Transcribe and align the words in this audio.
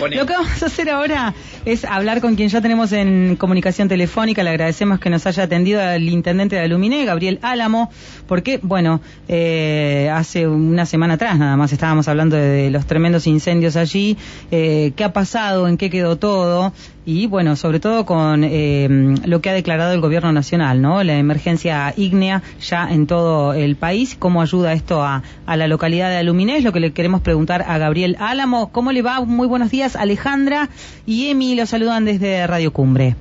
Lo 0.00 0.26
que 0.26 0.32
vamos 0.32 0.62
a 0.62 0.66
hacer 0.66 0.90
ahora 0.90 1.34
es 1.64 1.84
hablar 1.84 2.20
con 2.20 2.34
quien 2.34 2.48
ya 2.48 2.60
tenemos 2.60 2.92
en 2.92 3.36
comunicación 3.36 3.88
telefónica. 3.88 4.42
Le 4.42 4.50
agradecemos 4.50 4.98
que 4.98 5.08
nos 5.08 5.26
haya 5.26 5.44
atendido 5.44 5.80
al 5.80 6.08
intendente 6.08 6.56
de 6.56 6.62
Aluminé, 6.62 7.04
Gabriel 7.04 7.38
Álamo, 7.42 7.90
porque, 8.26 8.58
bueno, 8.62 9.00
eh, 9.28 10.10
hace 10.12 10.48
una 10.48 10.84
semana 10.84 11.14
atrás 11.14 11.38
nada 11.38 11.56
más 11.56 11.72
estábamos 11.72 12.08
hablando 12.08 12.36
de, 12.36 12.70
los 12.70 12.86
tremendos 12.86 13.26
incendios 13.26 13.76
allí. 13.76 14.16
Eh, 14.50 14.92
¿Qué 14.96 15.04
ha 15.04 15.12
pasado? 15.12 15.68
¿En 15.68 15.76
qué 15.76 15.90
quedó 15.90 16.16
todo? 16.16 16.72
Y 17.06 17.26
bueno, 17.26 17.54
sobre 17.56 17.80
todo 17.80 18.06
con 18.06 18.44
eh, 18.44 18.88
lo 19.26 19.40
que 19.40 19.50
ha 19.50 19.52
declarado 19.52 19.92
el 19.92 20.00
gobierno 20.00 20.32
nacional, 20.32 20.80
¿no? 20.80 21.02
La 21.04 21.18
emergencia 21.18 21.92
ígnea 21.96 22.42
ya 22.60 22.88
en 22.90 23.06
todo 23.06 23.52
el 23.52 23.76
país. 23.76 24.16
¿Cómo 24.18 24.40
ayuda 24.40 24.72
esto 24.72 25.02
a, 25.02 25.22
la 25.46 25.66
localidad 25.66 26.08
de 26.08 26.16
Aluminés? 26.16 26.64
Lo 26.64 26.72
que 26.72 26.80
le 26.80 26.92
queremos 26.92 27.20
preguntar 27.20 27.62
a 27.68 27.76
Gabriel 27.76 28.16
Álamo. 28.20 28.72
¿Cómo 28.72 28.90
le 28.90 29.02
va? 29.02 29.20
Muy 29.20 29.46
buenos 29.46 29.70
días, 29.70 29.96
Alejandra 29.96 30.70
y 31.04 31.28
Emi. 31.28 31.54
Los 31.54 31.70
saludan 31.70 32.06
desde 32.06 32.46
Radio 32.46 32.72
Cumbre. 32.72 33.16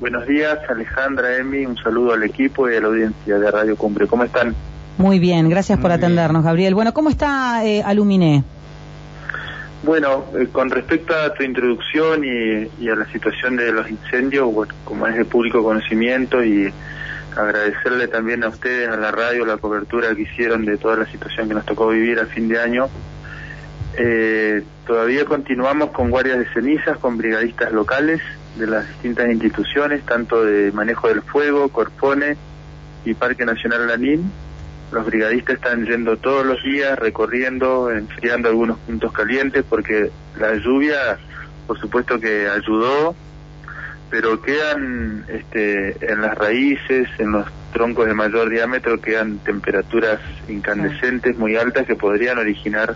Buenos 0.00 0.26
días, 0.26 0.58
Alejandra, 0.68 1.36
Emi. 1.36 1.66
Un 1.66 1.76
saludo 1.76 2.14
al 2.14 2.22
equipo 2.22 2.70
y 2.70 2.76
a 2.76 2.80
la 2.80 2.86
audiencia 2.86 3.38
de 3.38 3.50
Radio 3.50 3.76
Cumbre. 3.76 4.06
¿Cómo 4.06 4.24
están? 4.24 4.54
Muy 4.96 5.18
bien, 5.18 5.50
gracias 5.50 5.78
por 5.78 5.92
atendernos, 5.92 6.42
Gabriel. 6.42 6.74
Bueno, 6.74 6.94
¿cómo 6.94 7.10
está 7.10 7.66
eh, 7.66 7.82
Aluminé? 7.82 8.44
Bueno, 9.84 10.24
eh, 10.34 10.48
con 10.50 10.70
respecto 10.70 11.14
a 11.14 11.34
tu 11.34 11.42
introducción 11.42 12.24
y, 12.24 12.88
a 12.88 12.94
la 12.94 13.06
situación 13.12 13.56
de 13.56 13.70
los 13.70 13.90
incendios, 13.90 14.48
como 14.82 15.06
es 15.06 15.14
de 15.14 15.26
público 15.26 15.62
conocimiento 15.62 16.42
y 16.42 16.72
agradecerle 17.36 18.08
también 18.08 18.44
a 18.44 18.48
ustedes, 18.48 18.88
a 18.88 18.96
la 18.96 19.10
radio, 19.10 19.44
la 19.44 19.58
cobertura 19.58 20.14
que 20.14 20.22
hicieron 20.22 20.64
de 20.64 20.78
toda 20.78 20.96
la 20.96 21.06
situación 21.06 21.48
que 21.48 21.54
nos 21.54 21.66
tocó 21.66 21.88
vivir 21.88 22.18
a 22.18 22.24
fin 22.24 22.48
de 22.48 22.58
año. 22.58 22.88
Eh, 23.98 24.62
todavía 24.86 25.26
continuamos 25.26 25.90
con 25.90 26.08
guardias 26.08 26.38
de 26.38 26.50
cenizas, 26.54 26.96
con 26.96 27.18
brigadistas 27.18 27.70
locales 27.70 28.22
de 28.56 28.66
las 28.66 28.88
distintas 28.88 29.30
instituciones, 29.30 30.02
tanto 30.06 30.46
de 30.46 30.72
manejo 30.72 31.08
del 31.08 31.20
fuego, 31.20 31.68
Corpone 31.68 32.38
y 33.04 33.12
Parque 33.12 33.44
Nacional 33.44 33.86
Lanín 33.86 34.32
los 34.94 35.04
brigadistas 35.06 35.56
están 35.56 35.84
yendo 35.84 36.16
todos 36.16 36.46
los 36.46 36.62
días, 36.62 36.98
recorriendo, 36.98 37.90
enfriando 37.90 38.48
algunos 38.48 38.78
puntos 38.78 39.12
calientes, 39.12 39.64
porque 39.68 40.10
la 40.38 40.54
lluvia, 40.54 41.18
por 41.66 41.78
supuesto 41.78 42.20
que 42.20 42.48
ayudó, 42.48 43.14
pero 44.08 44.40
quedan 44.40 45.24
este, 45.28 46.12
en 46.12 46.20
las 46.20 46.38
raíces, 46.38 47.08
en 47.18 47.32
los 47.32 47.46
troncos 47.72 48.06
de 48.06 48.14
mayor 48.14 48.48
diámetro, 48.48 49.00
quedan 49.00 49.38
temperaturas 49.38 50.20
incandescentes 50.48 51.36
muy 51.36 51.56
altas 51.56 51.86
que 51.86 51.96
podrían 51.96 52.38
originar 52.38 52.94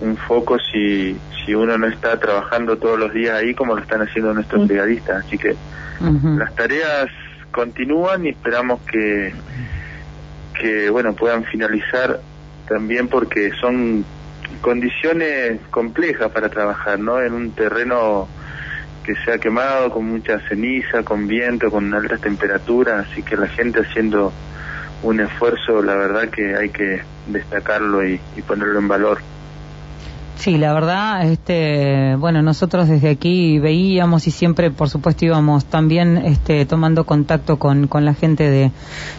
un 0.00 0.16
foco 0.16 0.56
si, 0.58 1.16
si 1.44 1.54
uno 1.54 1.76
no 1.76 1.86
está 1.88 2.18
trabajando 2.18 2.78
todos 2.78 2.98
los 2.98 3.12
días 3.12 3.34
ahí 3.34 3.54
como 3.54 3.74
lo 3.74 3.82
están 3.82 4.00
haciendo 4.00 4.32
nuestros 4.32 4.66
brigadistas. 4.66 5.26
Así 5.26 5.36
que 5.36 5.54
las 6.00 6.54
tareas 6.54 7.08
continúan 7.50 8.24
y 8.24 8.30
esperamos 8.30 8.80
que 8.82 9.34
que 10.60 10.90
bueno 10.90 11.14
puedan 11.14 11.44
finalizar 11.44 12.20
también 12.68 13.08
porque 13.08 13.50
son 13.60 14.04
condiciones 14.60 15.60
complejas 15.70 16.30
para 16.30 16.48
trabajar, 16.48 16.98
¿no? 16.98 17.20
En 17.20 17.32
un 17.32 17.52
terreno 17.52 18.28
que 19.04 19.14
se 19.24 19.32
ha 19.32 19.38
quemado 19.38 19.90
con 19.90 20.04
mucha 20.04 20.38
ceniza, 20.48 21.02
con 21.02 21.26
viento, 21.26 21.70
con 21.70 21.94
altas 21.94 22.20
temperaturas, 22.20 23.06
así 23.08 23.22
que 23.22 23.36
la 23.36 23.48
gente 23.48 23.80
haciendo 23.80 24.32
un 25.02 25.20
esfuerzo, 25.20 25.82
la 25.82 25.94
verdad 25.94 26.28
que 26.28 26.54
hay 26.56 26.70
que 26.70 27.00
destacarlo 27.26 28.06
y 28.06 28.18
ponerlo 28.46 28.78
en 28.78 28.88
valor. 28.88 29.18
Sí, 30.38 30.56
la 30.56 30.72
verdad, 30.72 31.28
este, 31.28 32.14
bueno, 32.14 32.42
nosotros 32.42 32.86
desde 32.86 33.10
aquí 33.10 33.58
veíamos 33.58 34.28
y 34.28 34.30
siempre, 34.30 34.70
por 34.70 34.88
supuesto, 34.88 35.24
íbamos 35.24 35.64
también 35.64 36.16
este, 36.16 36.64
tomando 36.64 37.04
contacto 37.04 37.58
con, 37.58 37.88
con 37.88 38.04
la 38.04 38.14
gente 38.14 38.48
de, 38.48 38.70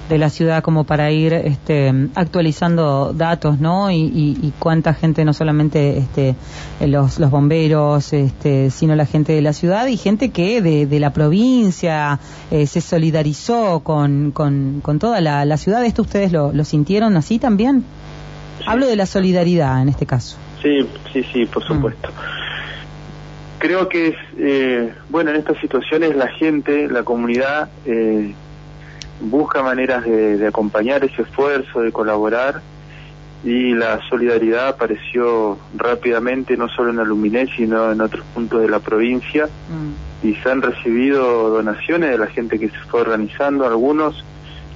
de 0.07 0.17
la 0.17 0.29
ciudad 0.29 0.63
como 0.63 0.85
para 0.85 1.11
ir 1.11 1.33
este, 1.33 1.93
actualizando 2.15 3.11
datos, 3.11 3.59
¿no? 3.59 3.91
Y, 3.91 4.53
cuánta 4.59 4.93
gente, 4.93 5.25
no 5.25 5.33
solamente 5.33 5.97
este, 5.97 6.35
los, 6.79 7.19
los 7.19 7.29
bomberos, 7.29 8.13
este, 8.13 8.71
sino 8.71 8.95
la 8.95 9.05
gente 9.05 9.33
de 9.33 9.41
la 9.41 9.51
ciudad 9.51 9.87
y 9.87 9.97
gente 9.97 10.29
que 10.29 10.61
de, 10.61 10.85
de 10.85 10.99
la 11.01 11.11
provincia 11.11 12.17
eh, 12.49 12.65
se 12.65 12.79
solidarizó 12.79 13.81
con, 13.81 14.31
con, 14.31 14.79
con 14.81 14.99
toda 14.99 15.19
la, 15.19 15.43
la 15.43 15.57
ciudad. 15.57 15.83
¿Esto 15.83 16.03
ustedes 16.03 16.31
lo, 16.31 16.53
lo 16.53 16.63
sintieron 16.63 17.17
así 17.17 17.39
también? 17.39 17.83
Hablo 18.65 18.87
de 18.87 18.95
la 18.95 19.05
solidaridad 19.05 19.81
en 19.81 19.89
este 19.89 20.05
caso. 20.05 20.37
Sí, 20.61 20.87
sí, 21.11 21.23
sí, 21.31 21.45
por 21.45 21.63
mm. 21.63 21.67
supuesto. 21.67 22.09
Creo 23.59 23.89
que 23.89 24.07
es, 24.07 24.15
eh, 24.37 24.93
bueno, 25.09 25.31
en 25.31 25.37
estas 25.37 25.57
situaciones 25.59 26.15
la 26.15 26.29
gente, 26.29 26.87
la 26.87 27.03
comunidad, 27.03 27.69
eh, 27.85 28.33
busca 29.21 29.61
maneras 29.61 30.05
de, 30.05 30.47
acompañar 30.47 31.03
ese 31.03 31.23
esfuerzo, 31.23 31.81
de 31.81 31.91
colaborar, 31.91 32.61
y 33.43 33.73
la 33.73 33.99
solidaridad 34.09 34.69
apareció 34.69 35.57
rápidamente, 35.75 36.57
no 36.57 36.67
solo 36.69 36.91
en 36.91 36.99
Aluminé, 36.99 37.47
sino 37.55 37.91
en 37.91 38.01
otros 38.01 38.25
puntos 38.33 38.61
de 38.61 38.69
la 38.69 38.79
provincia, 38.79 39.45
mm. 39.45 40.27
y 40.27 40.35
se 40.35 40.49
han 40.49 40.61
recibido 40.61 41.49
donaciones 41.49 42.11
de 42.11 42.17
la 42.17 42.27
gente 42.27 42.59
que 42.59 42.69
se 42.69 42.79
fue 42.89 43.01
organizando, 43.01 43.65
algunos 43.65 44.23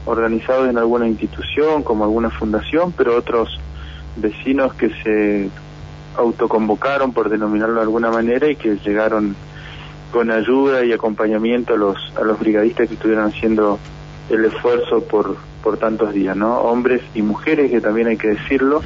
organizados 0.05 0.69
en 0.69 0.77
alguna 0.77 1.07
institución, 1.07 1.83
como 1.83 2.03
alguna 2.03 2.29
fundación, 2.29 2.91
pero 2.91 3.15
otros 3.15 3.59
vecinos 4.17 4.73
que 4.73 4.89
se 5.01 5.49
autoconvocaron, 6.17 7.13
por 7.13 7.29
denominarlo 7.29 7.75
de 7.75 7.81
alguna 7.81 8.11
manera, 8.11 8.49
y 8.49 8.55
que 8.55 8.77
llegaron 8.77 9.35
con 10.11 10.29
ayuda 10.29 10.85
y 10.85 10.93
acompañamiento 10.93 11.73
a 11.73 11.77
los, 11.77 11.97
a 12.15 12.23
los 12.23 12.39
brigadistas 12.39 12.87
que 12.87 12.93
estuvieron 12.93 13.25
haciendo 13.25 13.79
el 14.29 14.45
esfuerzo 14.45 15.03
por, 15.03 15.37
por 15.63 15.77
tantos 15.77 16.13
días, 16.13 16.35
¿no? 16.35 16.59
Hombres 16.59 17.01
y 17.15 17.21
mujeres, 17.21 17.71
que 17.71 17.81
también 17.81 18.07
hay 18.07 18.17
que 18.17 18.29
decirlo. 18.29 18.81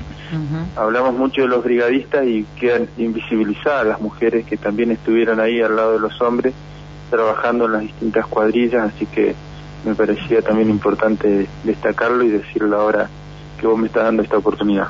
Hablamos 0.76 1.16
mucho 1.16 1.42
de 1.42 1.48
los 1.48 1.64
brigadistas 1.64 2.26
y 2.26 2.46
quedan 2.60 2.88
invisibilizadas 2.98 3.88
las 3.88 4.02
mujeres 4.02 4.46
que 4.46 4.58
también 4.58 4.92
estuvieron 4.92 5.40
ahí 5.40 5.62
al 5.62 5.76
lado 5.76 5.94
de 5.94 6.00
los 6.00 6.22
hombres, 6.22 6.54
trabajando 7.10 7.66
en 7.66 7.72
las 7.72 7.82
distintas 7.82 8.28
cuadrillas, 8.28 8.94
así 8.94 9.06
que 9.06 9.36
me 9.86 9.96
parecía 9.96 10.42
también 10.42 10.70
importante 10.70 11.48
destacarlo 11.64 12.24
y 12.24 12.30
decirlo 12.30 12.80
ahora 12.80 13.10
que 13.58 13.68
vos 13.68 13.78
me 13.78 13.88
estás 13.88 14.04
dando 14.04 14.22
esta 14.22 14.38
oportunidad. 14.38 14.88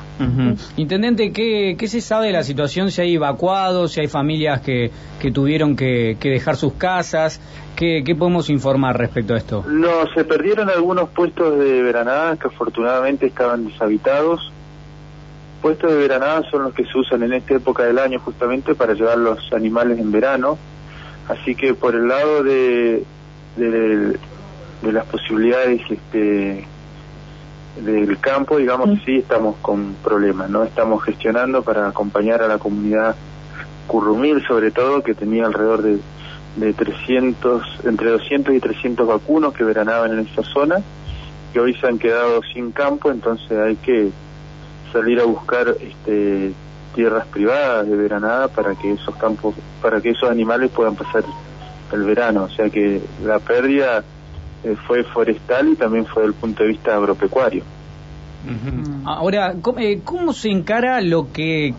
Intendente, 0.76 1.32
¿qué, 1.32 1.76
¿qué, 1.78 1.88
se 1.88 2.00
sabe 2.00 2.26
de 2.26 2.32
la 2.32 2.42
situación? 2.42 2.90
Si 2.90 3.00
hay 3.00 3.14
evacuados, 3.14 3.92
si 3.92 4.00
hay 4.00 4.08
familias 4.08 4.60
que, 4.60 4.90
que 5.20 5.30
tuvieron 5.30 5.74
que, 5.74 6.16
dejar 6.20 6.56
sus 6.56 6.74
casas, 6.74 7.40
¿Qué, 7.74 8.02
¿qué, 8.04 8.16
podemos 8.16 8.50
informar 8.50 8.98
respecto 8.98 9.34
a 9.34 9.36
esto? 9.36 9.64
No, 9.68 10.04
se 10.12 10.24
perdieron 10.24 10.68
algunos 10.68 11.10
puestos 11.10 11.60
de 11.60 11.80
veranada 11.80 12.36
que 12.36 12.48
afortunadamente 12.48 13.26
estaban 13.26 13.68
deshabitados. 13.68 14.52
Puestos 15.62 15.92
de 15.92 15.96
veranada 15.96 16.42
son 16.50 16.64
los 16.64 16.74
que 16.74 16.84
se 16.84 16.98
usan 16.98 17.22
en 17.22 17.34
esta 17.34 17.54
época 17.54 17.84
del 17.84 18.00
año 18.00 18.18
justamente 18.18 18.74
para 18.74 18.94
llevar 18.94 19.18
los 19.18 19.52
animales 19.52 20.00
en 20.00 20.10
verano. 20.10 20.58
Así 21.28 21.54
que 21.54 21.72
por 21.74 21.94
el 21.94 22.08
lado 22.08 22.42
de, 22.42 23.04
de, 23.56 24.18
de 24.82 24.92
las 24.92 25.06
posibilidades 25.06 25.80
este, 25.88 26.66
del 27.76 28.18
campo, 28.18 28.56
digamos, 28.56 28.88
mm. 28.88 29.04
sí 29.04 29.16
estamos 29.18 29.56
con 29.62 29.94
problemas, 30.02 30.50
¿no? 30.50 30.64
Estamos 30.64 31.02
gestionando 31.04 31.62
para 31.62 31.88
acompañar 31.88 32.42
a 32.42 32.48
la 32.48 32.58
comunidad 32.58 33.14
currumil, 33.86 34.44
sobre 34.46 34.70
todo, 34.70 35.02
que 35.02 35.14
tenía 35.14 35.46
alrededor 35.46 35.82
de, 35.82 35.98
de 36.56 36.72
300, 36.72 37.80
entre 37.84 38.10
200 38.10 38.54
y 38.54 38.60
300 38.60 39.06
vacunos 39.06 39.54
que 39.54 39.64
veranaban 39.64 40.12
en 40.12 40.20
esa 40.20 40.42
zona, 40.42 40.76
que 41.52 41.60
hoy 41.60 41.74
se 41.74 41.86
han 41.86 41.98
quedado 41.98 42.40
sin 42.52 42.72
campo, 42.72 43.10
entonces 43.10 43.56
hay 43.58 43.76
que 43.76 44.10
salir 44.92 45.20
a 45.20 45.24
buscar 45.24 45.74
este, 45.80 46.52
tierras 46.94 47.26
privadas 47.26 47.88
de 47.88 47.96
veranada 47.96 48.48
para 48.48 48.74
que 48.74 48.92
esos 48.92 49.14
campos, 49.16 49.54
para 49.80 50.00
que 50.00 50.10
esos 50.10 50.30
animales 50.30 50.70
puedan 50.70 50.96
pasar 50.96 51.24
el 51.92 52.02
verano, 52.02 52.44
o 52.44 52.48
sea 52.50 52.68
que 52.68 53.00
la 53.24 53.38
pérdida 53.38 54.04
fue 54.86 55.04
forestal 55.04 55.68
y 55.68 55.76
también 55.76 56.06
fue 56.06 56.22
desde 56.22 56.34
el 56.34 56.40
punto 56.40 56.62
de 56.62 56.70
vista 56.70 56.96
agropecuario. 56.96 57.62
Ahora, 59.04 59.54
eh, 59.78 60.00
¿cómo, 60.04 60.32
se 60.32 60.50
encara 60.50 61.00
lo 61.00 61.32
que 61.32 61.74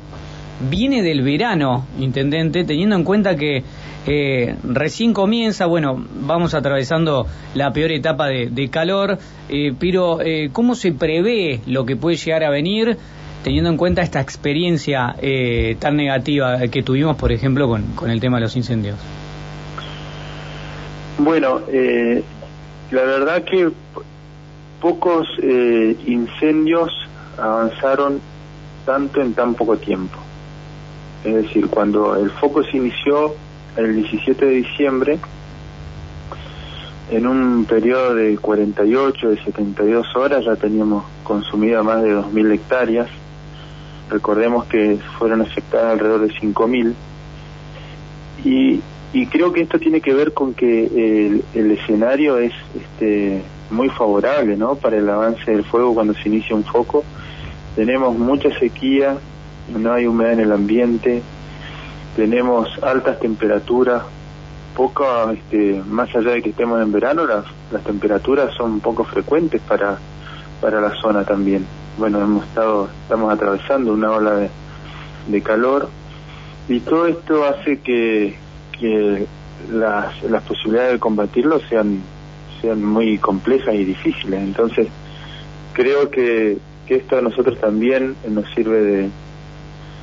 viene 0.69 1.01
del 1.01 1.23
verano, 1.23 1.85
intendente, 1.97 2.63
teniendo 2.63 2.95
en 2.95 3.03
cuenta 3.03 3.35
que 3.35 3.63
eh, 4.05 4.55
recién 4.63 5.13
comienza, 5.13 5.65
bueno, 5.65 5.95
vamos 6.21 6.53
atravesando 6.53 7.25
la 7.53 7.71
peor 7.71 7.91
etapa 7.91 8.27
de, 8.27 8.69
calor, 8.69 9.17
pero 9.79 10.19
¿cómo 10.51 10.75
se 10.75 10.91
prevé 10.91 11.61
lo 11.65 11.85
que 11.85 11.95
puede 11.95 12.17
llegar 12.17 12.43
a 12.43 12.49
venir? 12.49 12.97
teniendo 13.43 13.69
en 13.69 13.77
cuenta 13.77 14.01
esta 14.01 14.19
experiencia 14.19 15.15
tan 15.79 15.95
negativa 15.95 16.59
que 16.67 16.83
tuvimos, 16.83 17.15
por 17.15 17.31
ejemplo, 17.31 17.69
con, 17.69 17.83
con 17.95 18.11
el 18.11 18.19
tema 18.19 18.35
de 18.35 18.41
los 18.41 18.57
incendios? 18.57 18.97
Bueno, 21.19 21.59
eh, 21.67 22.23
la 22.91 23.03
verdad 23.03 23.43
que 23.43 23.71
pocos 24.81 25.27
eh, 25.41 25.95
incendios 26.05 26.91
avanzaron 27.37 28.19
tanto 28.85 29.21
en 29.21 29.33
tan 29.33 29.53
poco 29.53 29.77
tiempo. 29.77 30.17
Es 31.23 31.35
decir, 31.35 31.67
cuando 31.67 32.15
el 32.15 32.31
foco 32.31 32.63
se 32.63 32.77
inició 32.77 33.35
el 33.75 33.95
17 33.95 34.45
de 34.45 34.51
diciembre, 34.51 35.19
en 37.11 37.27
un 37.27 37.65
periodo 37.65 38.15
de 38.15 38.37
48, 38.37 39.29
de 39.29 39.43
72 39.43 40.15
horas 40.15 40.45
ya 40.45 40.55
teníamos 40.55 41.05
consumido 41.23 41.83
más 41.83 42.03
de 42.03 42.15
2.000 42.15 42.53
hectáreas. 42.53 43.09
Recordemos 44.09 44.65
que 44.65 44.99
fueron 45.17 45.41
afectadas 45.41 45.93
alrededor 45.93 46.21
de 46.21 46.33
5.000. 46.33 46.93
Y, 48.43 48.81
y 49.11 49.25
creo 49.25 49.51
que 49.51 49.61
esto 49.61 49.79
tiene 49.79 50.01
que 50.01 50.13
ver 50.13 50.33
con 50.33 50.53
que 50.53 51.41
el, 51.53 51.71
escenario 51.71 52.37
es 52.37 52.53
este, 52.75 53.41
muy 53.71 53.89
favorable 53.89 54.55
¿no? 54.55 54.75
para 54.75 54.97
el 54.97 55.09
avance 55.09 55.49
del 55.49 55.63
fuego 55.63 55.95
cuando 55.95 56.13
se 56.13 56.29
inicia 56.29 56.55
un 56.55 56.63
foco. 56.63 57.03
Tenemos 57.75 58.17
mucha 58.17 58.49
sequía, 58.59 59.17
no 59.75 59.93
hay 59.93 60.05
humedad 60.05 60.33
en 60.33 60.39
el 60.41 60.51
ambiente, 60.51 61.21
tenemos 62.15 62.67
altas 62.83 63.19
temperaturas, 63.19 64.03
poco, 64.75 65.05
este, 65.31 65.81
más 65.87 66.13
allá 66.15 66.31
de 66.31 66.41
que 66.41 66.49
estemos 66.49 66.81
en 66.81 66.91
verano, 66.91 67.25
las, 67.25 67.45
las 67.71 67.83
temperaturas 67.83 68.53
son 68.55 68.79
poco 68.79 69.03
frecuentes 69.05 69.61
para, 69.61 69.97
para 70.61 70.81
la 70.81 70.91
zona 71.01 71.23
también. 71.23 71.65
Bueno, 71.97 72.21
hemos 72.21 72.45
estado, 72.45 72.89
estamos 73.03 73.33
atravesando 73.33 73.93
una 73.93 74.11
ola 74.11 74.49
de 75.27 75.41
calor 75.41 75.89
y 76.69 76.79
todo 76.81 77.07
esto 77.07 77.43
hace 77.45 77.79
que, 77.79 78.35
que 78.79 79.25
las, 79.71 80.23
las 80.23 80.43
posibilidades 80.43 80.93
de 80.93 80.99
combatirlo 80.99 81.59
sean, 81.67 82.01
sean 82.61 82.83
muy 82.83 83.17
complejas 83.17 83.75
y 83.75 83.83
difíciles. 83.83 84.39
Entonces, 84.39 84.87
creo 85.73 86.09
que, 86.09 86.57
que 86.87 86.95
esto 86.95 87.17
a 87.17 87.21
nosotros 87.21 87.59
también 87.59 88.15
nos 88.29 88.49
sirve 88.53 88.81
de, 88.81 89.09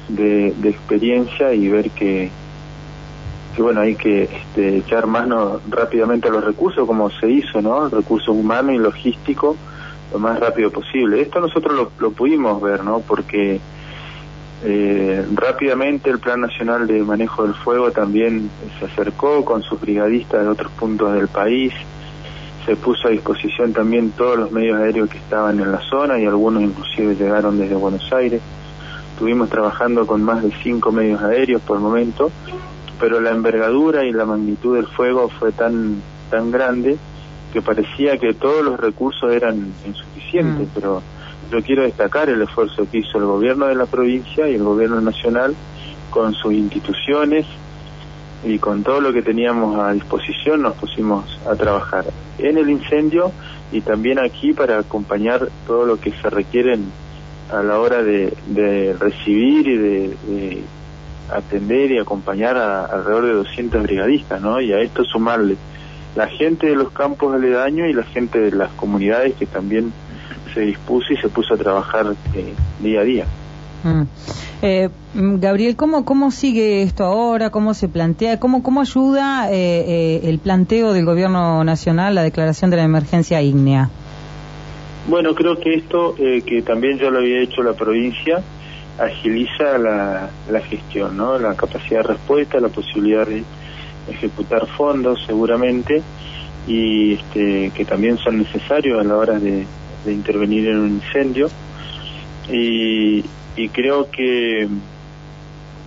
de, 0.08 0.68
experiencia 0.68 1.52
y 1.54 1.68
ver 1.68 1.90
que, 1.90 2.30
que 3.54 3.62
bueno, 3.62 3.80
hay 3.80 3.94
que 3.94 4.24
este, 4.24 4.78
echar 4.78 5.06
mano 5.06 5.60
rápidamente 5.68 6.28
a 6.28 6.32
los 6.32 6.44
recursos, 6.44 6.86
como 6.86 7.10
se 7.10 7.30
hizo, 7.30 7.62
¿no? 7.62 7.88
Recursos 7.88 8.28
humanos 8.28 8.74
y 8.74 8.78
logísticos 8.78 9.56
lo 10.12 10.18
más 10.18 10.38
rápido 10.38 10.70
posible. 10.70 11.20
Esto 11.20 11.40
nosotros 11.40 11.90
lo, 11.98 12.10
pudimos 12.10 12.60
ver, 12.60 12.84
¿no? 12.84 13.00
Porque 13.00 13.60
eh, 14.64 15.24
rápidamente 15.34 16.10
el 16.10 16.18
Plan 16.18 16.40
Nacional 16.40 16.86
de 16.86 17.02
Manejo 17.02 17.44
del 17.44 17.54
Fuego 17.54 17.90
también 17.90 18.50
se 18.78 18.86
acercó 18.86 19.44
con 19.44 19.62
sus 19.62 19.80
brigadistas 19.80 20.42
de 20.42 20.48
otros 20.48 20.72
puntos 20.72 21.14
del 21.14 21.28
país, 21.28 21.72
se 22.64 22.74
puso 22.76 23.08
a 23.08 23.10
disposición 23.10 23.72
también 23.72 24.10
todos 24.10 24.38
los 24.38 24.50
medios 24.50 24.78
aéreos 24.80 25.08
que 25.08 25.18
estaban 25.18 25.60
en 25.60 25.70
la 25.70 25.80
zona 25.80 26.18
y 26.18 26.26
algunos 26.26 26.62
inclusive 26.62 27.14
llegaron 27.14 27.58
desde 27.58 27.74
Buenos 27.76 28.12
Aires. 28.12 28.40
Estuvimos 29.12 29.48
trabajando 29.48 30.06
con 30.06 30.22
más 30.22 30.42
de 30.42 30.50
cinco 30.62 30.92
medios 30.92 31.22
aéreos 31.22 31.62
por 31.62 31.76
el 31.76 31.82
momento 31.82 32.30
pero 32.98 33.20
la 33.20 33.30
envergadura 33.30 34.04
y 34.04 34.12
la 34.12 34.24
magnitud 34.24 34.76
del 34.76 34.86
fuego 34.86 35.28
fue 35.28 35.52
tan 35.52 36.00
tan 36.30 36.50
grande 36.50 36.96
que 37.52 37.62
parecía 37.62 38.18
que 38.18 38.34
todos 38.34 38.64
los 38.64 38.78
recursos 38.78 39.32
eran 39.32 39.72
insuficientes, 39.86 40.68
mm. 40.68 40.70
pero 40.74 41.02
yo 41.50 41.62
quiero 41.62 41.82
destacar 41.82 42.28
el 42.28 42.42
esfuerzo 42.42 42.86
que 42.90 42.98
hizo 42.98 43.18
el 43.18 43.24
gobierno 43.24 43.66
de 43.66 43.74
la 43.74 43.86
provincia 43.86 44.48
y 44.48 44.54
el 44.54 44.62
gobierno 44.62 45.00
nacional 45.00 45.54
con 46.10 46.34
sus 46.34 46.52
instituciones 46.52 47.46
y 48.44 48.58
con 48.58 48.82
todo 48.82 49.00
lo 49.00 49.12
que 49.12 49.22
teníamos 49.22 49.78
a 49.78 49.92
disposición 49.92 50.62
nos 50.62 50.74
pusimos 50.74 51.38
a 51.46 51.54
trabajar 51.54 52.04
en 52.38 52.58
el 52.58 52.70
incendio 52.70 53.32
y 53.72 53.80
también 53.80 54.18
aquí 54.18 54.52
para 54.52 54.78
acompañar 54.78 55.48
todo 55.66 55.84
lo 55.84 55.98
que 55.98 56.12
se 56.12 56.30
requiere 56.30 56.78
a 57.50 57.62
la 57.62 57.78
hora 57.78 58.02
de, 58.02 58.96
recibir 58.98 59.66
y 59.68 59.76
de 59.76 60.62
atender 61.30 61.90
y 61.90 61.98
acompañar 61.98 62.56
a, 62.56 62.84
alrededor 62.84 63.26
de 63.26 63.32
200 63.32 63.82
brigadistas, 63.82 64.40
¿no? 64.40 64.60
Y 64.60 64.72
a 64.72 64.80
esto 64.80 65.04
sumarle 65.04 65.56
la 66.14 66.28
gente 66.28 66.68
de 66.68 66.76
los 66.76 66.90
campos 66.92 67.34
aledaños 67.34 67.88
y 67.90 67.92
la 67.92 68.04
gente 68.04 68.38
de 68.38 68.52
las 68.52 68.70
comunidades 68.72 69.34
que 69.34 69.46
también 69.46 69.92
se 70.54 70.60
dispuso 70.60 71.12
y 71.12 71.16
se 71.16 71.28
puso 71.28 71.54
a 71.54 71.56
trabajar 71.56 72.14
eh, 72.34 72.54
día 72.80 73.00
a 73.00 73.04
día. 73.04 73.24
Mm. 73.84 74.02
Eh, 74.62 74.88
Gabriel, 75.14 75.76
¿cómo, 75.76 76.04
¿cómo 76.04 76.30
sigue 76.30 76.82
esto 76.82 77.04
ahora? 77.04 77.50
¿Cómo 77.50 77.74
se 77.74 77.88
plantea? 77.88 78.40
¿Cómo, 78.40 78.62
cómo 78.62 78.80
ayuda 78.80 79.50
eh, 79.50 80.22
el 80.24 80.38
planteo 80.38 80.92
del 80.92 81.04
Gobierno 81.04 81.62
Nacional, 81.62 82.14
la 82.14 82.22
declaración 82.22 82.70
de 82.70 82.78
la 82.78 82.84
emergencia 82.84 83.42
ígnea? 83.42 83.90
Bueno, 85.08 85.34
creo 85.34 85.60
que 85.60 85.74
esto, 85.74 86.16
que 86.16 86.62
también 86.66 86.98
yo 86.98 87.10
lo 87.10 87.18
había 87.18 87.40
hecho 87.40 87.62
la 87.62 87.74
provincia, 87.74 88.42
agiliza 88.98 89.78
la, 89.78 90.30
la 90.50 90.60
gestión, 90.62 91.16
¿no? 91.16 91.38
La 91.38 91.54
capacidad 91.54 92.00
de 92.00 92.08
respuesta, 92.14 92.58
la 92.58 92.70
posibilidad 92.70 93.24
de 93.24 93.44
ejecutar 94.08 94.66
fondos 94.66 95.22
seguramente 95.26 96.02
y 96.66 97.14
este, 97.14 97.70
que 97.74 97.84
también 97.84 98.18
son 98.18 98.38
necesarios 98.38 99.00
a 99.00 99.04
la 99.04 99.16
hora 99.16 99.38
de, 99.38 99.64
intervenir 100.12 100.68
en 100.68 100.78
un 100.78 100.88
incendio. 100.88 101.48
Y, 102.50 103.24
y, 103.56 103.68
creo 103.70 104.10
que 104.10 104.68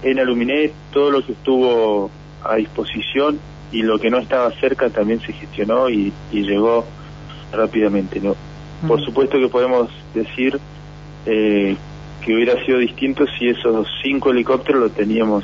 en 0.04 0.19
Aluminé 0.19 0.71
todo 0.92 1.12
lo 1.12 1.25
que 1.25 1.31
estuvo 1.31 2.12
a 2.44 2.56
disposición 2.56 3.39
y 3.71 3.81
lo 3.81 4.00
que 4.00 4.10
no 4.10 4.18
estaba 4.18 4.51
cerca 4.60 4.89
también 4.89 5.21
se 5.21 5.31
gestionó 5.31 5.89
y, 5.89 6.12
y 6.31 6.42
llegó 6.42 6.86
rápidamente. 7.51 8.19
¿no? 8.19 8.36
Por 8.88 9.04
supuesto 9.04 9.39
que 9.39 9.48
podemos 9.48 9.89
decir 10.13 10.60
eh, 11.25 11.75
que 12.21 12.33
hubiera 12.33 12.63
sido 12.66 12.80
distinto 12.80 13.25
si 13.38 13.50
esos 13.50 13.88
cinco 14.04 14.31
helicópteros 14.31 14.81
lo 14.81 14.89
teníamos 14.89 15.44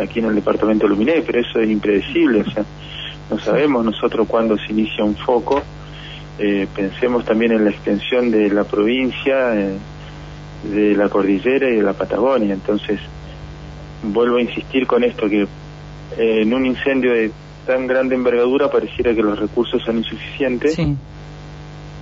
aquí 0.00 0.20
en 0.20 0.26
el 0.26 0.34
departamento 0.34 0.86
de 0.86 0.90
Luminé, 0.90 1.22
pero 1.24 1.40
eso 1.40 1.60
es 1.60 1.70
impredecible, 1.70 2.40
o 2.40 2.50
sea, 2.50 2.64
no 3.30 3.38
sabemos 3.38 3.84
nosotros 3.84 4.26
cuándo 4.26 4.56
se 4.56 4.72
inicia 4.72 5.04
un 5.04 5.16
foco, 5.16 5.62
eh, 6.38 6.66
pensemos 6.74 7.24
también 7.24 7.52
en 7.52 7.64
la 7.64 7.70
extensión 7.70 8.30
de 8.30 8.48
la 8.50 8.64
provincia, 8.64 9.54
eh, 9.54 9.76
de 10.64 10.94
la 10.94 11.08
cordillera 11.08 11.68
y 11.68 11.76
de 11.76 11.82
la 11.82 11.92
Patagonia, 11.92 12.54
entonces 12.54 13.00
vuelvo 14.02 14.36
a 14.36 14.42
insistir 14.42 14.86
con 14.86 15.04
esto, 15.04 15.28
que 15.28 15.42
eh, 15.42 15.48
en 16.16 16.54
un 16.54 16.66
incendio 16.66 17.12
de 17.12 17.30
tan 17.66 17.86
grande 17.86 18.14
envergadura 18.14 18.70
pareciera 18.70 19.14
que 19.14 19.22
los 19.22 19.38
recursos 19.38 19.82
son 19.82 19.98
insuficientes, 19.98 20.76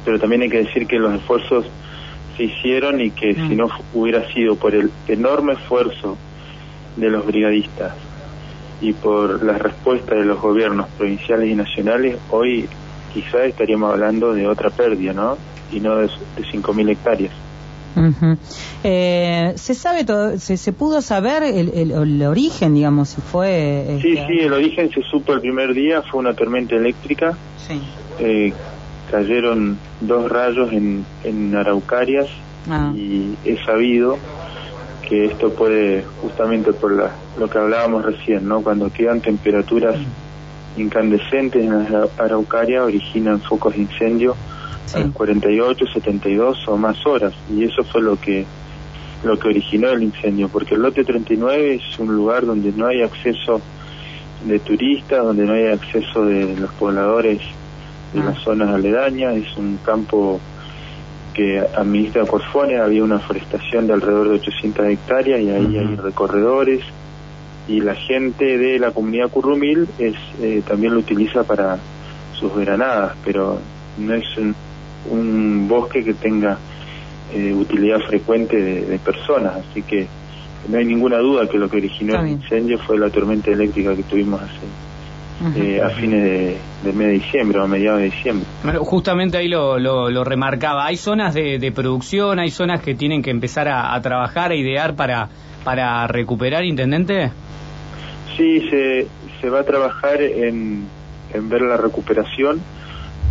pero 0.05 0.19
también 0.19 0.43
hay 0.43 0.49
que 0.49 0.65
decir 0.65 0.87
que 0.87 0.99
los 0.99 1.15
esfuerzos 1.15 1.67
hicieron 2.39 3.01
y 3.01 3.11
que 3.11 3.35
si 3.35 3.41
mm. 3.41 3.57
no 3.57 3.69
hubiera 3.93 4.27
sido 4.33 4.57
por 4.57 4.75
el 4.75 4.91
enorme 5.09 5.55
esfuerzo 5.55 6.17
de 6.97 7.11
los 7.11 7.27
brigadistas 7.27 7.95
y 8.81 8.93
por 8.95 9.43
la 9.45 9.59
respuesta 9.59 10.15
de 10.15 10.25
los 10.25 10.41
gobiernos 10.41 10.89
provinciales 10.97 11.51
y 11.51 11.55
nacionales, 11.55 12.17
hoy 12.31 12.67
quizá 13.13 13.45
estaríamos 13.45 13.93
hablando 13.93 14.33
de 14.33 14.47
otra 14.47 14.71
pérdida, 14.71 15.13
¿no? 15.13 15.37
Y 15.73 15.81
no 15.81 15.97
de, 15.97 16.07
de 16.07 16.43
5.000 16.43 16.91
hectáreas. 16.91 17.33
eh, 18.85 19.53
¿Se 19.57 19.75
sabe 19.75 20.05
todo, 20.05 20.39
se, 20.39 20.73
pudo 20.73 21.03
saber 21.03 21.43
el, 21.43 21.71
el, 21.93 22.23
origen, 22.23 22.75
digamos, 22.75 23.11
si 23.11 23.21
fue... 23.21 23.99
Sí, 24.01 24.13
este, 24.13 24.27
sí, 24.27 24.41
el 24.41 24.53
origen 24.53 24.91
se 24.91 25.03
supo 25.03 25.33
el 25.33 25.41
primer 25.41 25.75
día, 25.75 26.03
fue 26.03 26.21
una 26.21 26.35
tormenta 26.35 26.77
eléctrica. 26.77 27.37
Sí. 27.67 27.81
Eh, 28.19 28.53
cayeron 29.11 29.79
dos 30.01 30.31
rayos 30.31 30.73
en, 30.73 31.05
en 31.25 31.57
Araucarias 31.57 32.29
ah. 32.71 32.93
y 32.95 33.35
he 33.45 33.63
sabido 33.65 34.19
que 35.09 35.25
esto 35.25 35.53
puede, 35.53 36.05
justamente 36.23 36.73
por 36.73 36.93
la, 36.93 37.11
lo 37.39 37.51
que 37.51 37.59
hablábamos 37.59 38.05
recién, 38.05 38.47
¿no? 38.47 38.63
cuando 38.63 38.93
quedan 38.93 39.21
temperaturas 39.21 39.97
incandescentes 40.81 41.63
en 41.63 41.93
la 41.93 42.09
Araucaria, 42.19 42.85
originan 42.85 43.41
focos 43.41 43.75
de 43.75 43.83
incendio 43.83 44.37
a 44.95 45.13
48, 45.13 45.85
72 45.93 46.69
o 46.69 46.77
más 46.77 47.05
horas, 47.07 47.35
y 47.55 47.65
eso 47.65 47.85
fue 47.85 48.03
lo 48.03 48.19
que 48.21 48.45
lo 49.23 49.39
que 49.39 49.49
originó 49.49 49.91
el 49.91 50.03
incendio, 50.03 50.49
porque 50.49 50.75
el 50.75 50.83
lote 50.83 51.05
39 51.05 51.75
es 51.75 51.99
un 51.99 52.17
lugar 52.17 52.47
donde 52.47 52.73
no 52.73 52.87
hay 52.87 53.03
acceso 53.03 53.61
de 54.45 54.59
turistas, 54.61 55.23
donde 55.23 55.45
no 55.45 55.53
hay 55.53 55.67
acceso 55.67 56.25
de 56.25 56.57
los 56.57 56.71
pobladores 56.73 57.41
de 58.15 58.21
las 58.21 58.39
zonas 58.39 58.71
aledañas, 58.71 59.37
es 59.37 59.57
un 59.57 59.79
campo 59.85 60.41
que 61.35 61.61
administra 61.61 62.25
Corfone, 62.27 62.79
había 62.79 63.05
una 63.05 63.19
forestación 63.19 63.87
de 63.87 63.93
alrededor 63.93 64.31
de 64.31 64.35
800 64.37 64.87
hectáreas 64.87 65.41
y 65.41 65.51
ahí 65.51 65.79
hay 65.79 65.97
recorredores 65.97 66.83
y 67.71 67.81
la 67.81 67.95
gente 67.95 68.59
de 68.59 68.81
la 68.81 68.91
comunidad 68.91 69.31
Currumil 69.31 69.87
es, 69.99 70.15
eh, 70.43 70.61
también 70.67 70.93
lo 70.93 70.99
utiliza 70.99 71.45
para 71.45 71.79
sus 72.35 72.55
veranadas, 72.57 73.17
pero 73.25 73.61
no 73.97 74.15
es 74.15 74.27
un, 75.09 75.69
bosque 75.69 76.03
que 76.03 76.15
tenga 76.15 76.59
eh, 77.33 77.55
utilidad 77.55 78.01
frecuente 78.01 78.57
de, 78.57 78.99
personas, 78.99 79.65
así 79.71 79.83
que 79.83 80.09
no 80.69 80.79
hay 80.79 80.85
ninguna 80.85 81.19
duda 81.19 81.49
que 81.49 81.59
lo 81.59 81.71
que 81.71 81.77
originó 81.77 82.21
el 82.21 82.29
incendio 82.29 82.77
fue 82.79 82.99
la 82.99 83.09
tormenta 83.09 83.53
eléctrica 83.53 83.95
que 83.95 84.03
tuvimos 84.03 84.41
hace 84.43 84.67
eh, 85.57 85.81
a 85.81 85.89
fines 85.91 86.23
de, 86.23 86.57
de, 86.85 86.93
mes 86.93 87.07
de 87.07 87.13
diciembre 87.13 87.59
o 87.61 87.65
a 87.65 87.67
mediados 87.67 88.01
de 88.01 88.07
diciembre. 88.07 88.47
Bueno, 88.63 88.85
justamente 88.85 89.39
ahí 89.39 89.49
lo, 89.49 89.79
lo, 89.79 90.25
remarcaba. 90.25 90.85
Hay 90.87 90.97
zonas 90.97 91.33
de, 91.33 91.73
producción, 91.75 92.39
hay 92.39 92.51
zonas 92.51 92.83
que 92.83 92.95
tienen 92.95 93.23
que 93.23 93.31
empezar 93.31 93.69
a, 93.69 93.99
trabajar, 94.03 94.51
a 94.51 94.55
idear 94.55 94.97
para, 94.97 95.29
para 95.65 96.07
recuperar, 96.07 96.65
intendente? 96.65 97.31
Sí, 98.37 98.69
se, 98.69 99.07
se 99.41 99.51
va 99.51 99.61
a 99.61 99.65
trabajar 99.65 100.21
en, 100.23 100.87
en 101.33 101.49
ver 101.49 101.63
la 101.63 101.77
recuperación, 101.77 102.61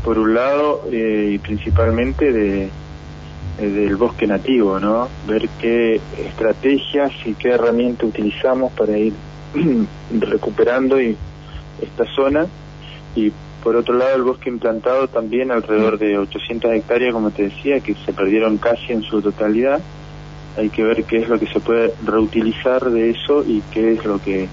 por 0.03 0.17
un 0.17 0.33
lado, 0.33 0.83
eh, 0.91 1.31
y 1.33 1.37
principalmente 1.39 2.31
de, 2.31 2.69
eh, 3.59 3.69
del 3.69 3.97
bosque 3.97 4.25
nativo, 4.25 4.79
¿no? 4.79 5.09
Ver 5.27 5.49
qué 5.59 5.99
estrategias 6.17 7.11
y 7.25 7.33
qué 7.33 7.49
herramientas 7.49 8.07
utilizamos 8.07 8.71
para 8.71 8.97
ir 8.97 9.13
recuperando 10.19 11.01
y 11.01 11.17
esta 11.81 12.05
zona 12.15 12.45
y 13.15 13.31
por 13.61 13.75
otro 13.75 13.95
lado 13.95 14.15
el 14.15 14.23
bosque 14.23 14.49
implantado 14.49 15.07
también 15.07 15.51
alrededor 15.51 15.97
de 15.97 16.17
800 16.17 16.71
hectáreas 16.71 17.13
como 17.13 17.31
te 17.31 17.43
decía 17.43 17.79
que 17.81 17.95
se 18.05 18.13
perdieron 18.13 18.57
casi 18.57 18.93
en 18.93 19.01
su 19.01 19.21
totalidad 19.21 19.81
hay 20.59 20.69
que 20.69 20.83
ver 20.83 21.03
qué 21.05 21.17
es 21.17 21.29
lo 21.29 21.39
que 21.39 21.47
se 21.47 21.59
puede 21.59 21.93
reutilizar 22.05 22.89
de 22.89 23.11
eso 23.11 23.43
y 23.45 23.61
qué 23.71 23.93
es 23.93 24.05
lo 24.05 24.19
que 24.21 24.47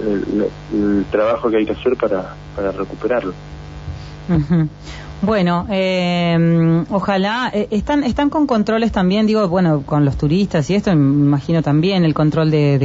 el, 0.00 1.04
trabajo 1.10 1.50
que 1.50 1.58
hay 1.58 1.66
que 1.66 1.72
hacer 1.72 1.96
para, 1.96 2.34
para 2.56 2.72
recuperarlo 2.72 3.32
bueno, 5.22 5.66
eh, 5.70 6.84
ojalá 6.90 7.50
eh, 7.54 7.68
están 7.70 8.02
están 8.04 8.28
con 8.28 8.46
controles 8.46 8.90
también, 8.92 9.26
digo, 9.26 9.46
bueno, 9.48 9.82
con 9.82 10.04
los 10.04 10.16
turistas 10.16 10.68
y 10.70 10.74
esto, 10.74 10.94
me 10.94 11.26
imagino 11.26 11.62
también 11.62 12.04
el 12.04 12.12
control 12.12 12.50
de, 12.50 12.78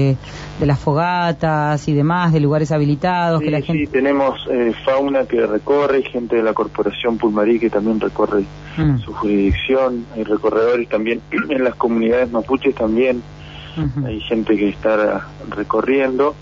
de, 0.60 0.66
las 0.66 0.80
fogatas 0.80 1.88
y 1.88 1.94
demás, 1.94 2.34
de 2.34 2.40
lugares 2.40 2.72
habilitados. 2.72 3.40
Sí, 3.40 3.46
que 3.46 3.52
la 3.52 3.62
gente... 3.62 3.86
sí 3.86 3.92
tenemos 3.92 4.40
eh, 4.52 4.74
fauna 4.86 5.26
que 5.26 5.46
recorre, 5.46 6.04
gente 6.04 6.36
de 6.36 6.44
la 6.44 6.54
Corporación 6.54 7.18
Pulmarí 7.18 7.60
que 7.60 7.70
también 7.70 8.00
recorre 8.00 8.44
mm. 8.78 9.00
su 9.00 9.14
jurisdicción, 9.14 10.06
hay 10.16 10.24
recorredores 10.24 10.88
también 10.90 11.22
en 11.50 11.64
las 11.64 11.76
comunidades 11.76 12.32
mapuches 12.32 12.76
también, 12.76 13.24
hay 14.06 14.20
gente 14.22 14.58
que 14.58 14.70
está 14.70 15.28
recorriendo 15.50 16.34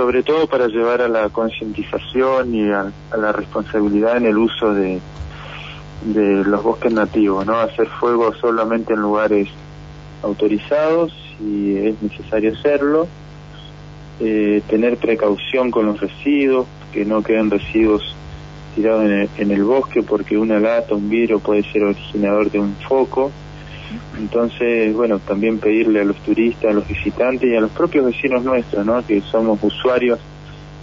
sobre 0.00 0.22
todo 0.22 0.46
para 0.46 0.66
llevar 0.66 1.02
a 1.02 1.08
la 1.08 1.28
concientización 1.28 2.54
y 2.54 2.70
a, 2.70 2.90
la 3.18 3.32
responsabilidad 3.32 4.16
en 4.16 4.24
el 4.24 4.38
uso 4.38 4.72
de, 4.72 4.98
de 6.06 6.42
los 6.42 6.62
bosques 6.62 6.90
nativos, 6.90 7.44
¿no? 7.44 7.58
Hacer 7.58 7.86
fuego 7.86 8.34
solamente 8.36 8.94
en 8.94 9.00
lugares 9.00 9.48
autorizados 10.22 11.12
si 11.36 11.76
es 11.76 12.02
necesario 12.02 12.54
hacerlo, 12.54 13.08
eh, 14.20 14.62
tener 14.70 14.96
precaución 14.96 15.70
con 15.70 15.84
los 15.84 16.00
residuos, 16.00 16.66
que 16.94 17.04
no 17.04 17.22
queden 17.22 17.50
residuos 17.50 18.16
tirados 18.74 19.04
en 19.04 19.12
el, 19.12 19.28
en 19.36 19.50
el, 19.50 19.64
bosque 19.64 20.02
porque 20.02 20.38
una 20.38 20.58
lata, 20.58 20.94
un 20.94 21.10
vidrio 21.10 21.40
puede 21.40 21.62
ser 21.72 21.84
originador 21.84 22.50
de 22.50 22.58
un 22.58 22.74
foco. 22.88 23.30
Entonces, 24.18 24.94
bueno, 24.94 25.18
también 25.18 25.58
pedirle 25.58 26.00
a 26.00 26.04
los 26.04 26.16
turistas, 26.18 26.70
a 26.70 26.74
los 26.74 26.86
visitantes 26.86 27.50
y 27.50 27.56
a 27.56 27.60
los 27.60 27.70
propios 27.70 28.06
vecinos 28.06 28.44
nuestros, 28.44 28.84
¿no? 28.84 29.04
Que 29.06 29.20
somos 29.20 29.58
usuarios 29.62 30.18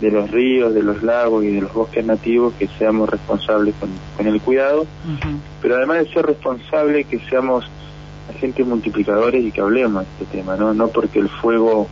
de 0.01 0.11
los 0.11 0.29
ríos, 0.29 0.73
de 0.73 0.83
los 0.83 1.01
lagos 1.03 1.43
y 1.43 1.47
de 1.47 1.61
los 1.61 1.73
bosques 1.73 2.05
nativos, 2.05 2.53
que 2.59 2.67
seamos 2.77 3.09
responsables 3.09 3.73
con, 3.79 4.27
el 4.27 4.41
cuidado, 4.41 4.85
pero 5.61 5.75
además 5.75 5.99
de 5.99 6.13
ser 6.13 6.25
responsables, 6.25 7.07
que 7.07 7.19
seamos 7.29 7.65
agentes 8.29 8.65
multiplicadores 8.65 9.43
y 9.43 9.51
que 9.51 9.61
hablemos 9.61 10.03
de 10.03 10.23
este 10.23 10.37
tema, 10.37 10.55
¿no? 10.55 10.73
No 10.73 10.89
porque 10.89 11.19
el 11.19 11.29
fuego 11.29 11.87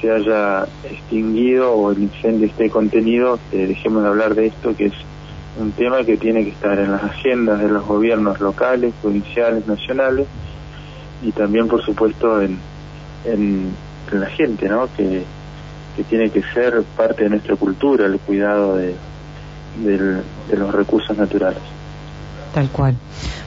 se 0.00 0.10
haya 0.10 0.66
extinguido 0.84 1.72
o 1.72 1.92
el 1.92 2.02
incendio 2.02 2.46
esté 2.46 2.70
contenido, 2.70 3.38
que 3.50 3.66
dejemos 3.66 4.02
de 4.02 4.08
hablar 4.08 4.34
de 4.34 4.46
esto, 4.46 4.76
que 4.76 4.86
es 4.86 4.94
un 5.58 5.72
tema 5.72 6.04
que 6.04 6.16
tiene 6.16 6.44
que 6.44 6.50
estar 6.50 6.78
en 6.78 6.92
las 6.92 7.02
agendas 7.02 7.60
de 7.60 7.68
los 7.68 7.84
gobiernos 7.86 8.40
locales, 8.40 8.94
provinciales, 9.00 9.66
nacionales, 9.66 10.26
y 11.22 11.32
también, 11.32 11.68
por 11.68 11.82
supuesto, 11.84 12.40
en, 12.40 12.58
en, 13.24 13.74
la 14.12 14.26
gente, 14.26 14.68
¿no? 14.68 14.88
Que, 14.96 15.22
que 15.96 16.04
tiene 16.04 16.30
que 16.30 16.42
ser 16.42 16.82
parte 16.96 17.24
de 17.24 17.30
nuestra 17.30 17.54
cultura, 17.56 18.06
el 18.06 18.18
cuidado 18.18 18.76
de, 18.76 18.94
de 19.84 20.56
los 20.56 20.74
recursos 20.74 21.16
naturales. 21.16 21.62
Tal 22.52 22.68
cual. 22.70 22.96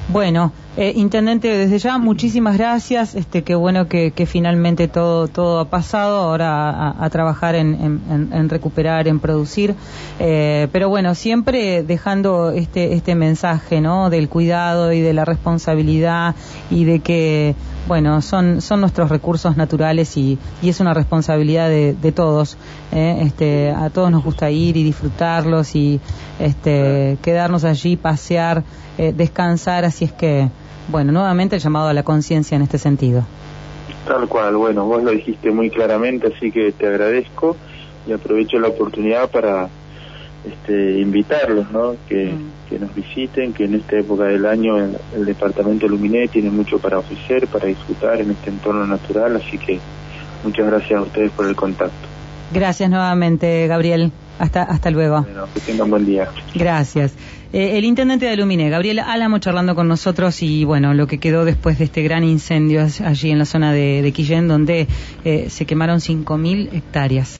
Bueno, 0.07 0.53
eh, 0.75 0.91
intendente, 0.95 1.55
desde 1.55 1.77
ya 1.77 1.99
muchísimas 1.99 2.57
gracias. 2.57 3.13
Este, 3.13 3.43
qué 3.43 3.53
bueno 3.53 3.87
que, 3.87 4.11
finalmente 4.25 4.87
todo 4.87 5.27
todo 5.27 5.59
ha 5.59 5.69
pasado. 5.69 6.17
Ahora 6.17 6.95
a, 6.99 7.09
trabajar 7.11 7.53
en, 7.53 8.01
en, 8.09 8.49
recuperar, 8.49 9.07
en 9.07 9.19
producir. 9.19 9.75
Eh, 10.19 10.67
pero 10.71 10.89
bueno, 10.89 11.13
siempre 11.13 11.83
dejando 11.83 12.49
este 12.49 12.93
este 12.93 13.13
mensaje, 13.13 13.81
¿no? 13.81 14.09
Del 14.09 14.29
cuidado 14.29 14.91
y 14.93 15.01
de 15.01 15.13
la 15.13 15.25
responsabilidad 15.25 16.35
y 16.71 16.85
de 16.85 16.99
que 17.01 17.55
bueno, 17.87 18.21
son, 18.21 18.61
son 18.61 18.79
nuestros 18.81 19.09
recursos 19.09 19.57
naturales 19.57 20.15
y, 20.17 20.37
y 20.61 20.69
es 20.69 20.79
una 20.79 20.93
responsabilidad 20.93 21.69
de, 21.69 21.93
de 21.93 22.11
todos. 22.11 22.57
¿eh? 22.91 23.19
Este, 23.21 23.71
a 23.71 23.89
todos 23.89 24.09
nos 24.11 24.23
gusta 24.23 24.49
ir 24.49 24.77
y 24.77 24.83
disfrutarlos 24.83 25.75
y 25.75 25.99
este, 26.39 27.17
quedarnos 27.21 27.63
allí, 27.65 27.97
pasear, 27.97 28.63
eh, 28.97 29.13
descansar, 29.15 29.85
así 29.85 30.05
es 30.05 30.13
que, 30.13 30.49
bueno, 30.87 31.11
nuevamente 31.11 31.57
el 31.57 31.61
llamado 31.61 31.89
a 31.89 31.93
la 31.93 32.03
conciencia 32.03 32.55
en 32.55 32.61
este 32.61 32.77
sentido. 32.77 33.25
Tal 34.07 34.27
cual, 34.27 34.55
bueno, 34.55 34.85
vos 34.85 35.03
lo 35.03 35.11
dijiste 35.11 35.51
muy 35.51 35.69
claramente, 35.69 36.33
así 36.35 36.51
que 36.51 36.71
te 36.71 36.87
agradezco 36.87 37.55
y 38.07 38.11
aprovecho 38.11 38.59
la 38.59 38.69
oportunidad 38.69 39.29
para 39.29 39.69
este, 40.45 40.99
invitarlos, 40.99 41.71
¿no? 41.71 41.95
Que, 42.07 42.33
mm. 42.33 42.69
que, 42.69 42.79
nos 42.79 42.93
visiten, 42.93 43.53
que 43.53 43.65
en 43.65 43.75
esta 43.75 43.97
época 43.97 44.25
del 44.25 44.45
año 44.45 44.77
el, 44.77 45.25
departamento 45.25 45.87
Luminé 45.87 46.27
tiene 46.27 46.49
mucho 46.49 46.79
para 46.79 46.99
ofrecer, 46.99 47.47
para 47.47 47.67
disfrutar 47.67 48.19
en 48.19 48.31
este 48.31 48.49
entorno 48.49 48.85
natural, 48.85 49.35
así 49.37 49.57
que 49.57 49.79
muchas 50.43 50.67
gracias 50.67 50.99
a 50.99 51.01
ustedes 51.03 51.31
por 51.31 51.47
el 51.47 51.55
contacto. 51.55 52.07
Gracias 52.53 52.89
nuevamente, 52.89 53.67
Gabriel. 53.67 54.11
Hasta, 54.39 54.63
hasta 54.63 54.89
luego. 54.89 55.21
Bueno, 55.21 55.45
que 55.53 55.59
tengan 55.59 55.89
buen 55.89 56.05
día. 56.05 56.27
Gracias. 56.55 57.15
Eh, 57.53 57.77
el 57.77 57.85
intendente 57.85 58.25
de 58.25 58.35
Luminé, 58.35 58.71
Gabriel 58.71 58.97
Álamo, 58.97 59.37
charlando 59.37 59.75
con 59.75 59.87
nosotros 59.87 60.41
y 60.41 60.65
bueno, 60.65 60.95
lo 60.95 61.05
que 61.05 61.19
quedó 61.19 61.45
después 61.45 61.77
de 61.77 61.85
este 61.85 62.01
gran 62.01 62.23
incendio 62.23 62.81
allí 63.05 63.29
en 63.29 63.37
la 63.37 63.45
zona 63.45 63.71
de, 63.71 64.01
de 64.01 64.11
Quillén, 64.11 64.47
donde 64.47 64.87
eh, 65.23 65.45
se 65.51 65.67
quemaron 65.67 65.99
5.000 65.99 66.73
hectáreas. 66.73 67.29